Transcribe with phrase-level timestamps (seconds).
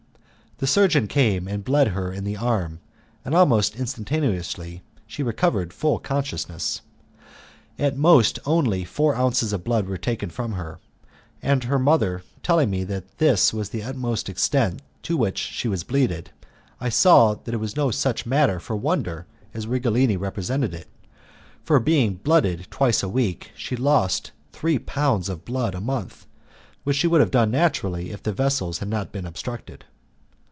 [0.57, 2.81] The surgeon came and bled her in the arm,
[3.25, 6.81] and almost instantaneously she recovered full consciousness.
[7.79, 10.77] At most only four ounces of blood were taken from her,
[11.41, 15.83] and her mother telling me that this was the utmost extent to which she was
[15.83, 16.29] blooded,
[16.79, 19.25] I saw it was no such matter for wonder
[19.55, 20.87] as Righelini represented it,
[21.63, 26.27] for being blooded twice a week she lost three pounds of blood a month,
[26.83, 29.85] which she would have done naturally if the vessels had not been obstructed.